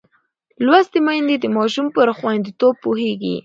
لوستې 0.65 0.99
میندې 1.05 1.35
د 1.39 1.45
ماشوم 1.57 1.87
پر 1.95 2.07
خوندیتوب 2.17 2.73
پوهېږي. 2.83 3.35